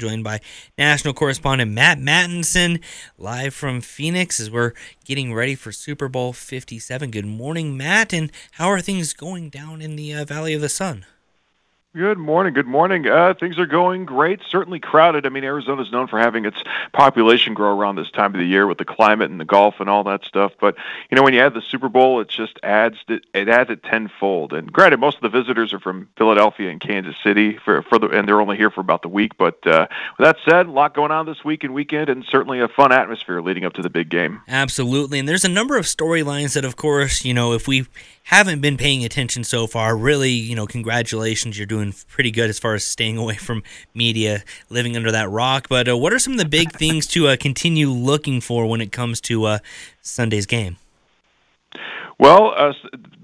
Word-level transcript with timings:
joined 0.00 0.22
by 0.22 0.40
national 0.78 1.12
correspondent 1.12 1.72
Matt 1.72 1.98
Mattinson, 1.98 2.80
live 3.18 3.52
from 3.52 3.80
Phoenix 3.80 4.38
as 4.38 4.48
we're 4.48 4.72
getting 5.04 5.34
ready 5.34 5.56
for 5.56 5.72
Super 5.72 6.08
Bowl 6.08 6.32
57. 6.32 7.10
Good 7.10 7.26
morning, 7.26 7.76
Matt, 7.76 8.12
and 8.12 8.30
how 8.52 8.68
are 8.68 8.80
things 8.80 9.12
going 9.12 9.48
down 9.48 9.82
in 9.82 9.96
the 9.96 10.14
uh, 10.14 10.24
Valley 10.24 10.54
of 10.54 10.60
the 10.60 10.68
Sun? 10.68 11.04
Good 11.94 12.18
morning. 12.18 12.52
Good 12.52 12.66
morning. 12.66 13.08
Uh, 13.08 13.32
things 13.32 13.58
are 13.58 13.64
going 13.64 14.04
great. 14.04 14.40
Certainly 14.46 14.80
crowded. 14.80 15.24
I 15.24 15.30
mean, 15.30 15.42
Arizona 15.42 15.80
is 15.80 15.90
known 15.90 16.06
for 16.06 16.18
having 16.18 16.44
its 16.44 16.62
population 16.92 17.54
grow 17.54 17.74
around 17.74 17.96
this 17.96 18.10
time 18.10 18.34
of 18.34 18.38
the 18.38 18.46
year 18.46 18.66
with 18.66 18.76
the 18.76 18.84
climate 18.84 19.30
and 19.30 19.40
the 19.40 19.46
golf 19.46 19.76
and 19.80 19.88
all 19.88 20.04
that 20.04 20.22
stuff. 20.26 20.52
But 20.60 20.76
you 21.10 21.16
know, 21.16 21.22
when 21.22 21.32
you 21.32 21.40
add 21.40 21.54
the 21.54 21.62
Super 21.62 21.88
Bowl, 21.88 22.20
it 22.20 22.28
just 22.28 22.58
adds 22.62 22.98
it, 23.08 23.24
adds 23.34 23.70
it 23.70 23.82
tenfold. 23.84 24.52
And 24.52 24.70
granted, 24.70 25.00
most 25.00 25.16
of 25.16 25.22
the 25.22 25.30
visitors 25.30 25.72
are 25.72 25.80
from 25.80 26.10
Philadelphia 26.18 26.68
and 26.68 26.78
Kansas 26.78 27.16
City 27.24 27.56
for 27.64 27.80
for 27.80 27.98
the, 27.98 28.08
and 28.08 28.28
they're 28.28 28.42
only 28.42 28.58
here 28.58 28.70
for 28.70 28.82
about 28.82 29.00
the 29.00 29.08
week. 29.08 29.38
But 29.38 29.66
uh, 29.66 29.86
with 30.18 30.26
that 30.26 30.36
said, 30.44 30.66
a 30.66 30.70
lot 30.70 30.94
going 30.94 31.10
on 31.10 31.24
this 31.24 31.42
week 31.42 31.64
and 31.64 31.72
weekend, 31.72 32.10
and 32.10 32.22
certainly 32.22 32.60
a 32.60 32.68
fun 32.68 32.92
atmosphere 32.92 33.40
leading 33.40 33.64
up 33.64 33.72
to 33.72 33.82
the 33.82 33.90
big 33.90 34.10
game. 34.10 34.42
Absolutely. 34.46 35.18
And 35.20 35.26
there's 35.26 35.44
a 35.44 35.48
number 35.48 35.78
of 35.78 35.86
storylines 35.86 36.52
that, 36.52 36.66
of 36.66 36.76
course, 36.76 37.24
you 37.24 37.32
know, 37.32 37.54
if 37.54 37.66
we 37.66 37.86
haven't 38.28 38.60
been 38.60 38.76
paying 38.76 39.06
attention 39.06 39.42
so 39.42 39.66
far, 39.66 39.96
really, 39.96 40.32
you 40.32 40.54
know, 40.54 40.66
congratulations. 40.66 41.56
You're 41.56 41.66
doing 41.66 41.94
pretty 42.08 42.30
good 42.30 42.50
as 42.50 42.58
far 42.58 42.74
as 42.74 42.84
staying 42.84 43.16
away 43.24 43.36
from 43.36 43.62
media, 43.94 44.44
living 44.68 44.96
under 44.96 45.10
that 45.10 45.30
rock. 45.30 45.66
But 45.70 45.88
uh, 45.88 45.96
what 45.96 46.12
are 46.12 46.18
some 46.18 46.34
of 46.34 46.38
the 46.38 46.44
big 46.44 46.72
things 46.72 47.06
to 47.08 47.28
uh, 47.28 47.36
continue 47.40 47.88
looking 47.88 48.42
for 48.42 48.66
when 48.66 48.82
it 48.82 48.92
comes 48.92 49.22
to 49.22 49.44
uh, 49.44 49.58
Sunday's 50.02 50.44
game? 50.44 50.76
Well, 52.18 52.52
uh, 52.56 52.72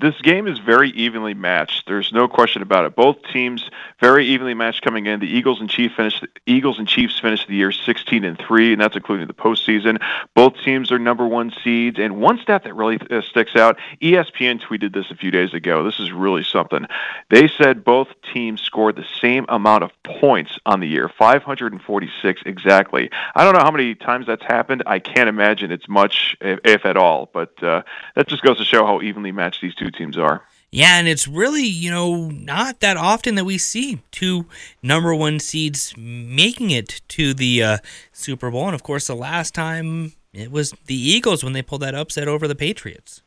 this 0.00 0.20
game 0.22 0.46
is 0.46 0.60
very 0.60 0.90
evenly 0.90 1.34
matched. 1.34 1.86
There's 1.88 2.12
no 2.12 2.28
question 2.28 2.62
about 2.62 2.84
it. 2.84 2.94
Both 2.94 3.16
teams 3.32 3.68
very 4.00 4.26
evenly 4.26 4.54
matched 4.54 4.82
coming 4.82 5.06
in. 5.06 5.18
The 5.18 5.26
Eagles 5.26 5.60
and 5.60 5.68
Chiefs 5.68 5.96
finished. 5.96 6.24
Eagles 6.46 6.78
and 6.78 6.86
Chiefs 6.86 7.18
finished 7.18 7.48
the 7.48 7.56
year 7.56 7.72
16 7.72 8.24
and 8.24 8.38
three, 8.38 8.72
and 8.72 8.80
that's 8.80 8.94
including 8.94 9.26
the 9.26 9.34
postseason. 9.34 10.00
Both 10.34 10.54
teams 10.64 10.92
are 10.92 10.98
number 11.00 11.26
one 11.26 11.52
seeds. 11.64 11.98
And 11.98 12.20
one 12.20 12.38
stat 12.38 12.62
that 12.64 12.74
really 12.74 13.00
uh, 13.10 13.22
sticks 13.22 13.56
out: 13.56 13.78
ESPN 14.00 14.60
tweeted 14.60 14.94
this 14.94 15.10
a 15.10 15.16
few 15.16 15.32
days 15.32 15.54
ago. 15.54 15.82
This 15.82 15.98
is 15.98 16.12
really 16.12 16.44
something. 16.44 16.86
They 17.30 17.48
said 17.48 17.82
both 17.82 18.08
teams 18.32 18.60
scored 18.60 18.94
the 18.94 19.06
same 19.20 19.44
amount 19.48 19.82
of 19.82 19.90
points 20.04 20.58
on 20.66 20.78
the 20.78 20.86
year, 20.86 21.08
546 21.08 22.42
exactly. 22.46 23.10
I 23.34 23.42
don't 23.42 23.54
know 23.54 23.64
how 23.64 23.72
many 23.72 23.96
times 23.96 24.26
that's 24.26 24.44
happened. 24.44 24.84
I 24.86 24.98
can't 25.00 25.28
imagine 25.28 25.72
it's 25.72 25.88
much, 25.88 26.36
if, 26.40 26.60
if 26.64 26.86
at 26.86 26.96
all. 26.96 27.30
But 27.32 27.60
uh, 27.62 27.82
that 28.14 28.28
just 28.28 28.42
goes 28.42 28.58
to 28.58 28.64
show 28.64 28.83
how 28.86 29.00
evenly 29.00 29.32
matched 29.32 29.60
these 29.60 29.74
two 29.74 29.90
teams 29.90 30.16
are. 30.16 30.42
Yeah, 30.70 30.98
and 30.98 31.06
it's 31.06 31.28
really, 31.28 31.64
you 31.64 31.88
know, 31.88 32.28
not 32.30 32.80
that 32.80 32.96
often 32.96 33.36
that 33.36 33.44
we 33.44 33.58
see 33.58 34.02
two 34.10 34.46
number 34.82 35.14
one 35.14 35.38
seeds 35.38 35.94
making 35.96 36.70
it 36.70 37.00
to 37.08 37.32
the 37.32 37.62
uh, 37.62 37.78
Super 38.12 38.50
Bowl. 38.50 38.66
And 38.66 38.74
of 38.74 38.82
course, 38.82 39.06
the 39.06 39.14
last 39.14 39.54
time 39.54 40.14
it 40.32 40.50
was 40.50 40.74
the 40.86 40.96
Eagles 40.96 41.44
when 41.44 41.52
they 41.52 41.62
pulled 41.62 41.82
that 41.82 41.94
upset 41.94 42.26
over 42.26 42.48
the 42.48 42.56
Patriots. 42.56 43.22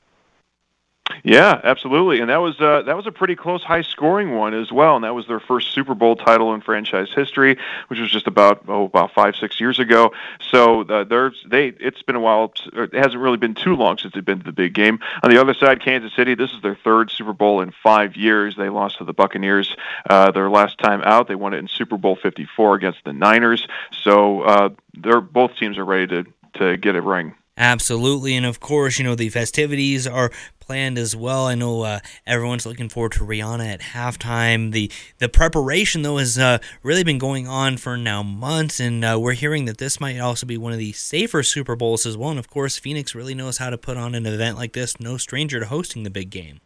Yeah, 1.27 1.59
absolutely, 1.61 2.21
and 2.21 2.29
that 2.29 2.37
was 2.37 2.57
uh, 2.61 2.83
that 2.83 2.95
was 2.95 3.05
a 3.05 3.11
pretty 3.11 3.35
close, 3.35 3.61
high-scoring 3.61 4.33
one 4.33 4.53
as 4.53 4.71
well, 4.71 4.95
and 4.95 5.03
that 5.03 5.13
was 5.13 5.27
their 5.27 5.41
first 5.41 5.73
Super 5.73 5.93
Bowl 5.93 6.15
title 6.15 6.53
in 6.53 6.61
franchise 6.61 7.09
history, 7.13 7.57
which 7.89 7.99
was 7.99 8.09
just 8.09 8.27
about 8.27 8.63
oh 8.69 8.85
about 8.85 9.11
five 9.11 9.35
six 9.35 9.59
years 9.59 9.77
ago. 9.77 10.13
So 10.39 10.83
uh, 10.83 11.03
there's 11.03 11.45
they 11.45 11.67
it's 11.67 12.01
been 12.01 12.15
a 12.15 12.21
while. 12.21 12.53
It 12.71 12.93
hasn't 12.93 13.21
really 13.21 13.35
been 13.35 13.55
too 13.55 13.75
long 13.75 13.97
since 13.97 14.13
they've 14.13 14.23
been 14.23 14.39
to 14.39 14.45
the 14.45 14.53
big 14.53 14.73
game. 14.73 14.99
On 15.21 15.29
the 15.29 15.41
other 15.41 15.53
side, 15.53 15.83
Kansas 15.83 16.13
City, 16.15 16.33
this 16.33 16.53
is 16.53 16.61
their 16.61 16.77
third 16.81 17.11
Super 17.11 17.33
Bowl 17.33 17.59
in 17.59 17.73
five 17.83 18.15
years. 18.15 18.55
They 18.55 18.69
lost 18.69 18.99
to 18.99 19.03
the 19.03 19.11
Buccaneers 19.11 19.75
uh, 20.09 20.31
their 20.31 20.49
last 20.49 20.77
time 20.77 21.01
out. 21.01 21.27
They 21.27 21.35
won 21.35 21.53
it 21.53 21.57
in 21.57 21.67
Super 21.67 21.97
Bowl 21.97 22.15
54 22.15 22.75
against 22.75 22.99
the 23.03 23.11
Niners. 23.11 23.67
So 23.91 24.43
uh, 24.43 24.69
they're 24.93 25.19
both 25.19 25.57
teams 25.57 25.77
are 25.77 25.83
ready 25.83 26.07
to 26.07 26.25
to 26.59 26.77
get 26.77 26.95
a 26.95 27.01
ring. 27.01 27.35
Absolutely, 27.57 28.35
and 28.35 28.45
of 28.45 28.59
course, 28.59 28.99
you 28.99 29.03
know 29.03 29.15
the 29.15 29.29
festivities 29.29 30.07
are 30.07 30.31
planned 30.67 30.97
as 30.97 31.15
well. 31.15 31.47
I 31.47 31.55
know 31.55 31.83
uh, 31.83 31.99
everyone's 32.25 32.65
looking 32.65 32.89
forward 32.89 33.13
to 33.13 33.25
Rihanna 33.25 33.65
at 33.65 33.79
halftime. 33.79 34.71
the 34.73 34.91
The 35.17 35.29
preparation 35.29 36.01
though 36.01 36.17
has 36.17 36.37
uh, 36.37 36.59
really 36.83 37.05
been 37.05 37.17
going 37.17 37.47
on 37.47 37.77
for 37.77 37.95
now 37.95 38.21
months, 38.21 38.79
and 38.79 39.03
uh, 39.03 39.17
we're 39.19 39.33
hearing 39.33 39.65
that 39.65 39.77
this 39.77 39.99
might 39.99 40.19
also 40.19 40.45
be 40.45 40.57
one 40.57 40.73
of 40.73 40.79
the 40.79 40.91
safer 40.91 41.41
Super 41.41 41.75
Bowls 41.77 42.05
as 42.05 42.17
well. 42.17 42.31
And 42.31 42.39
of 42.39 42.49
course, 42.49 42.77
Phoenix 42.77 43.15
really 43.15 43.33
knows 43.33 43.57
how 43.57 43.69
to 43.69 43.77
put 43.77 43.97
on 43.97 44.13
an 44.13 44.25
event 44.25 44.57
like 44.57 44.73
this. 44.73 44.99
No 44.99 45.15
stranger 45.17 45.61
to 45.61 45.65
hosting 45.65 46.03
the 46.03 46.09
big 46.09 46.29
game. 46.29 46.59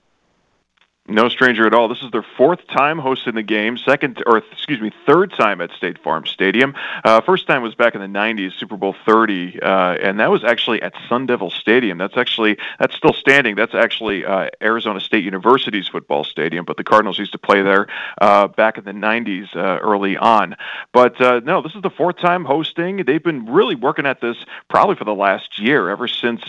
No 1.12 1.30
stranger 1.30 1.66
at 1.66 1.74
all. 1.74 1.88
This 1.88 2.02
is 2.02 2.12
their 2.12 2.26
fourth 2.38 2.66
time 2.68 2.98
hosting 2.98 3.36
the 3.36 3.44
game, 3.44 3.78
second 3.78 4.22
or 4.26 4.38
excuse 4.38 4.82
me, 4.82 4.92
third 5.06 5.32
time 5.32 5.62
at 5.62 5.72
State 5.72 5.98
Farm 6.02 6.26
Stadium. 6.26 6.76
Uh, 7.04 7.22
first 7.22 7.48
time 7.48 7.62
was 7.62 7.76
back 7.76 7.96
in 7.96 8.02
the 8.02 8.08
'90s, 8.08 8.54
Super 8.54 8.78
Bowl 8.78 8.96
30, 9.06 9.62
uh, 9.62 9.68
and 10.02 10.20
that 10.20 10.30
was 10.32 10.44
actually 10.44 10.82
at 10.82 10.94
Sun 11.08 11.26
Devil 11.26 11.50
Stadium. 11.50 11.98
That's 11.98 12.18
actually 12.18 12.58
that's 12.80 12.96
still 12.96 13.14
standing. 13.14 13.56
That's 13.56 13.74
actually 13.74 14.26
uh, 14.26 14.50
Arizona 14.62 15.00
State 15.00 15.24
University's 15.24 15.88
football 15.88 16.24
stadium, 16.24 16.66
but 16.66 16.78
the 16.78 16.84
Cardinals 16.84 17.18
used 17.18 17.32
to 17.34 17.38
play 17.38 17.62
there 17.62 17.88
uh, 18.22 18.48
back 18.48 18.78
in 18.78 18.84
the 18.84 18.92
'90s, 18.92 19.56
uh, 19.56 19.80
early 19.80 20.18
on. 20.18 20.56
But 20.94 21.20
uh, 21.22 21.42
no, 21.44 21.62
this 21.62 21.76
is 21.76 21.82
the 21.82 21.90
fourth 21.90 22.18
time 22.18 22.46
hosting. 22.46 23.04
They've 23.06 23.24
been 23.24 23.48
really 23.48 23.76
working 23.76 24.06
at 24.06 24.22
this 24.22 24.38
probably 24.70 24.96
for 24.96 25.06
the 25.06 25.16
last 25.16 25.60
year, 25.60 25.90
ever 25.90 26.08
since 26.08 26.42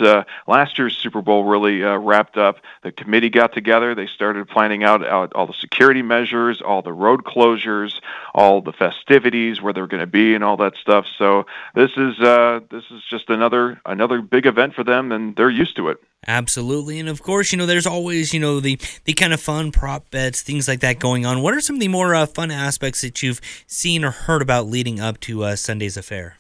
last 0.46 0.78
year's 0.78 0.96
Super 0.96 1.22
Bowl 1.22 1.44
really 1.44 1.82
wrapped 1.82 2.36
up. 2.36 2.58
The 2.82 2.92
committee 2.92 3.28
got 3.30 3.52
together. 3.52 3.94
They 3.94 4.06
started 4.06 4.32
started 4.32 4.51
planning 4.52 4.84
out, 4.84 5.04
out 5.04 5.32
all 5.34 5.46
the 5.46 5.54
security 5.54 6.02
measures, 6.02 6.60
all 6.60 6.82
the 6.82 6.92
road 6.92 7.24
closures, 7.24 8.00
all 8.34 8.60
the 8.60 8.72
festivities, 8.72 9.60
where 9.60 9.72
they're 9.72 9.86
going 9.86 10.00
to 10.00 10.06
be, 10.06 10.34
and 10.34 10.44
all 10.44 10.56
that 10.58 10.76
stuff. 10.76 11.06
So 11.18 11.46
this 11.74 11.90
is 11.96 12.20
uh, 12.20 12.60
this 12.70 12.84
is 12.90 13.02
just 13.08 13.30
another 13.30 13.80
another 13.86 14.20
big 14.20 14.46
event 14.46 14.74
for 14.74 14.84
them, 14.84 15.10
and 15.12 15.34
they're 15.34 15.50
used 15.50 15.76
to 15.76 15.88
it. 15.88 15.98
Absolutely, 16.26 17.00
and 17.00 17.08
of 17.08 17.22
course, 17.22 17.50
you 17.50 17.58
know, 17.58 17.66
there's 17.66 17.86
always 17.86 18.32
you 18.32 18.38
know 18.38 18.60
the 18.60 18.78
the 19.04 19.12
kind 19.12 19.32
of 19.32 19.40
fun 19.40 19.72
prop 19.72 20.10
bets, 20.10 20.42
things 20.42 20.68
like 20.68 20.80
that 20.80 21.00
going 21.00 21.26
on. 21.26 21.42
What 21.42 21.54
are 21.54 21.60
some 21.60 21.76
of 21.76 21.80
the 21.80 21.88
more 21.88 22.14
uh, 22.14 22.26
fun 22.26 22.50
aspects 22.50 23.00
that 23.00 23.22
you've 23.22 23.40
seen 23.66 24.04
or 24.04 24.12
heard 24.12 24.42
about 24.42 24.66
leading 24.66 25.00
up 25.00 25.18
to 25.20 25.42
uh, 25.44 25.56
Sunday's 25.56 25.96
affair? 25.96 26.36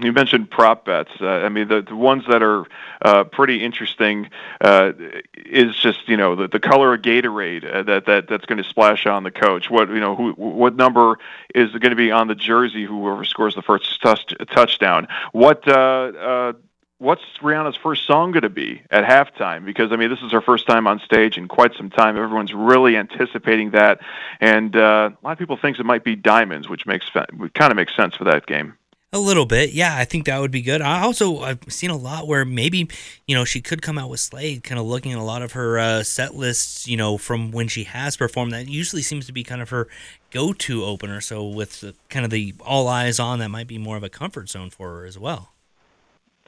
You 0.00 0.12
mentioned 0.12 0.50
prop 0.50 0.84
bets. 0.84 1.10
Uh, 1.20 1.26
I 1.26 1.48
mean, 1.48 1.68
the, 1.68 1.82
the 1.82 1.96
ones 1.96 2.24
that 2.28 2.42
are 2.42 2.66
uh, 3.02 3.24
pretty 3.24 3.64
interesting 3.64 4.30
uh, 4.60 4.92
is 5.34 5.76
just 5.76 6.08
you 6.08 6.16
know 6.16 6.36
the, 6.36 6.48
the 6.48 6.60
color 6.60 6.94
of 6.94 7.02
Gatorade 7.02 7.64
uh, 7.64 7.82
that 7.84 8.06
that 8.06 8.28
that's 8.28 8.46
going 8.46 8.62
to 8.62 8.68
splash 8.68 9.06
on 9.06 9.24
the 9.24 9.30
coach. 9.30 9.70
What 9.70 9.88
you 9.88 10.00
know, 10.00 10.14
who 10.14 10.32
what 10.32 10.76
number 10.76 11.18
is 11.54 11.70
going 11.72 11.90
to 11.90 11.96
be 11.96 12.10
on 12.10 12.28
the 12.28 12.34
jersey? 12.34 12.84
Whoever 12.84 13.24
scores 13.24 13.54
the 13.54 13.62
first 13.62 14.00
touch, 14.00 14.32
touchdown. 14.50 15.08
What 15.32 15.66
uh, 15.66 15.72
uh, 15.72 16.52
what's 16.98 17.22
Rihanna's 17.42 17.76
first 17.76 18.06
song 18.06 18.30
going 18.30 18.42
to 18.42 18.48
be 18.48 18.82
at 18.90 19.04
halftime? 19.04 19.64
Because 19.64 19.90
I 19.90 19.96
mean, 19.96 20.10
this 20.10 20.22
is 20.22 20.30
her 20.32 20.40
first 20.40 20.66
time 20.66 20.86
on 20.86 21.00
stage 21.00 21.36
in 21.36 21.48
quite 21.48 21.74
some 21.74 21.90
time. 21.90 22.16
Everyone's 22.16 22.54
really 22.54 22.96
anticipating 22.96 23.72
that, 23.72 24.00
and 24.40 24.76
uh, 24.76 25.10
a 25.10 25.26
lot 25.26 25.32
of 25.32 25.38
people 25.38 25.56
think 25.56 25.78
it 25.78 25.84
might 25.84 26.04
be 26.04 26.14
Diamonds, 26.14 26.68
which 26.68 26.86
makes 26.86 27.10
kind 27.10 27.70
of 27.72 27.76
makes 27.76 27.96
sense 27.96 28.14
for 28.14 28.24
that 28.24 28.46
game. 28.46 28.77
A 29.10 29.18
little 29.18 29.46
bit, 29.46 29.72
yeah. 29.72 29.96
I 29.96 30.04
think 30.04 30.26
that 30.26 30.38
would 30.38 30.50
be 30.50 30.60
good. 30.60 30.82
I 30.82 31.00
also 31.00 31.38
I've 31.38 31.60
seen 31.68 31.88
a 31.88 31.96
lot 31.96 32.26
where 32.26 32.44
maybe 32.44 32.88
you 33.26 33.34
know 33.34 33.46
she 33.46 33.62
could 33.62 33.80
come 33.80 33.96
out 33.96 34.10
with 34.10 34.20
Slade, 34.20 34.62
kind 34.62 34.78
of 34.78 34.84
looking 34.84 35.12
at 35.12 35.18
a 35.18 35.22
lot 35.22 35.40
of 35.40 35.52
her 35.52 35.78
uh, 35.78 36.02
set 36.02 36.34
lists, 36.34 36.86
you 36.86 36.98
know, 36.98 37.16
from 37.16 37.50
when 37.50 37.68
she 37.68 37.84
has 37.84 38.18
performed. 38.18 38.52
That 38.52 38.68
usually 38.68 39.00
seems 39.00 39.24
to 39.24 39.32
be 39.32 39.42
kind 39.44 39.62
of 39.62 39.70
her 39.70 39.88
go-to 40.30 40.84
opener. 40.84 41.22
So 41.22 41.46
with 41.48 41.80
the, 41.80 41.94
kind 42.10 42.26
of 42.26 42.30
the 42.30 42.54
all 42.60 42.86
eyes 42.86 43.18
on, 43.18 43.38
that 43.38 43.48
might 43.48 43.66
be 43.66 43.78
more 43.78 43.96
of 43.96 44.02
a 44.02 44.10
comfort 44.10 44.50
zone 44.50 44.68
for 44.68 44.98
her 44.98 45.06
as 45.06 45.18
well. 45.18 45.52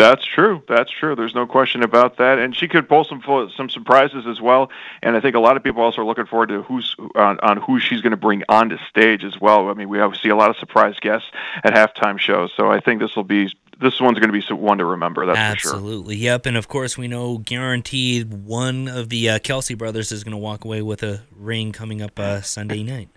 That's 0.00 0.24
true. 0.24 0.62
That's 0.66 0.90
true. 0.90 1.14
There's 1.14 1.34
no 1.34 1.46
question 1.46 1.82
about 1.82 2.16
that. 2.16 2.38
And 2.38 2.56
she 2.56 2.68
could 2.68 2.88
pull 2.88 3.04
some 3.04 3.22
some 3.54 3.68
surprises 3.68 4.26
as 4.26 4.40
well. 4.40 4.70
And 5.02 5.14
I 5.14 5.20
think 5.20 5.36
a 5.36 5.40
lot 5.40 5.58
of 5.58 5.62
people 5.62 5.82
also 5.82 6.00
are 6.00 6.06
looking 6.06 6.24
forward 6.24 6.48
to 6.48 6.62
who's 6.62 6.96
on, 7.14 7.38
on 7.40 7.58
who 7.58 7.78
she's 7.78 8.00
going 8.00 8.12
to 8.12 8.16
bring 8.16 8.42
onto 8.48 8.78
stage 8.88 9.24
as 9.24 9.38
well. 9.38 9.68
I 9.68 9.74
mean, 9.74 9.90
we 9.90 9.98
see 10.22 10.30
a 10.30 10.36
lot 10.36 10.48
of 10.48 10.56
surprise 10.56 10.98
guests 11.00 11.28
at 11.64 11.74
halftime 11.74 12.18
shows. 12.18 12.50
So 12.56 12.70
I 12.70 12.80
think 12.80 13.02
this 13.02 13.14
will 13.14 13.24
be 13.24 13.52
this 13.78 14.00
one's 14.00 14.18
going 14.18 14.32
to 14.32 14.40
be 14.40 14.54
one 14.54 14.78
to 14.78 14.86
remember. 14.86 15.26
That's 15.26 15.38
absolutely. 15.38 16.16
Sure. 16.16 16.24
Yep. 16.24 16.46
And 16.46 16.56
of 16.56 16.68
course, 16.68 16.96
we 16.96 17.06
know 17.06 17.36
guaranteed 17.36 18.32
one 18.32 18.88
of 18.88 19.10
the 19.10 19.28
uh, 19.28 19.38
Kelce 19.38 19.76
brothers 19.76 20.12
is 20.12 20.24
going 20.24 20.32
to 20.32 20.38
walk 20.38 20.64
away 20.64 20.80
with 20.80 21.02
a 21.02 21.20
ring 21.36 21.72
coming 21.72 22.00
up 22.00 22.18
uh, 22.18 22.40
Sunday 22.40 22.82
night. 22.82 23.10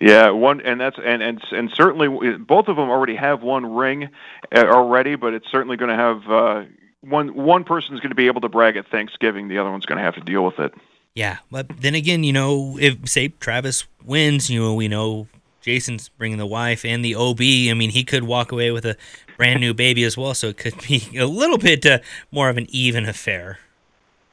Yeah, 0.00 0.30
one 0.30 0.60
and 0.60 0.80
that's 0.80 0.98
and 1.02 1.22
and 1.22 1.42
and 1.52 1.70
certainly 1.72 2.36
both 2.36 2.68
of 2.68 2.76
them 2.76 2.90
already 2.90 3.14
have 3.14 3.42
one 3.42 3.74
ring 3.74 4.08
uh, 4.54 4.64
already, 4.66 5.14
but 5.14 5.34
it's 5.34 5.48
certainly 5.50 5.76
going 5.76 5.90
to 5.90 5.96
have 5.96 6.28
uh, 6.28 6.64
one 7.00 7.34
one 7.34 7.64
person's 7.64 8.00
going 8.00 8.10
to 8.10 8.16
be 8.16 8.26
able 8.26 8.40
to 8.40 8.48
brag 8.48 8.76
at 8.76 8.88
Thanksgiving, 8.88 9.48
the 9.48 9.58
other 9.58 9.70
one's 9.70 9.86
going 9.86 9.98
to 9.98 10.04
have 10.04 10.14
to 10.14 10.20
deal 10.20 10.44
with 10.44 10.58
it. 10.58 10.74
Yeah, 11.14 11.38
but 11.50 11.68
then 11.80 11.94
again, 11.94 12.24
you 12.24 12.32
know, 12.32 12.76
if 12.80 13.08
say 13.08 13.28
Travis 13.28 13.86
wins, 14.04 14.50
you 14.50 14.60
know, 14.60 14.74
we 14.74 14.88
know 14.88 15.28
Jason's 15.60 16.08
bringing 16.08 16.38
the 16.38 16.46
wife 16.46 16.84
and 16.84 17.04
the 17.04 17.14
OB. 17.14 17.40
I 17.40 17.74
mean, 17.74 17.90
he 17.90 18.02
could 18.02 18.24
walk 18.24 18.50
away 18.50 18.72
with 18.72 18.84
a 18.84 18.96
brand 19.36 19.60
new 19.60 19.74
baby 19.74 20.02
as 20.02 20.16
well, 20.16 20.34
so 20.34 20.48
it 20.48 20.56
could 20.56 20.74
be 20.88 21.08
a 21.18 21.26
little 21.26 21.58
bit 21.58 21.86
uh, 21.86 22.00
more 22.32 22.48
of 22.48 22.56
an 22.56 22.66
even 22.70 23.06
affair. 23.06 23.60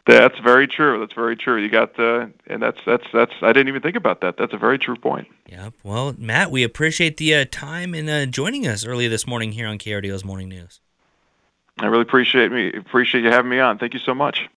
That's 0.07 0.37
very 0.39 0.67
true. 0.67 0.99
That's 0.99 1.13
very 1.13 1.35
true. 1.35 1.61
You 1.61 1.69
got 1.69 1.95
the, 1.95 2.31
and 2.47 2.61
that's 2.61 2.79
that's 2.85 3.05
that's. 3.13 3.33
I 3.41 3.53
didn't 3.53 3.67
even 3.67 3.81
think 3.81 3.95
about 3.95 4.21
that. 4.21 4.35
That's 4.37 4.53
a 4.53 4.57
very 4.57 4.79
true 4.79 4.95
point. 4.95 5.27
Yep. 5.47 5.73
Well, 5.83 6.15
Matt, 6.17 6.49
we 6.49 6.63
appreciate 6.63 7.17
the 7.17 7.35
uh, 7.35 7.45
time 7.51 7.93
and 7.93 8.09
uh, 8.09 8.25
joining 8.25 8.67
us 8.67 8.85
early 8.85 9.07
this 9.07 9.27
morning 9.27 9.51
here 9.51 9.67
on 9.67 9.77
KRDO's 9.77 10.25
Morning 10.25 10.49
News. 10.49 10.79
I 11.77 11.85
really 11.85 12.01
appreciate 12.01 12.51
me 12.51 12.73
appreciate 12.73 13.23
you 13.23 13.29
having 13.29 13.49
me 13.49 13.59
on. 13.59 13.77
Thank 13.77 13.93
you 13.93 13.99
so 13.99 14.13
much. 14.13 14.49